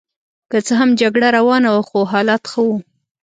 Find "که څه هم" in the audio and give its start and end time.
0.51-0.89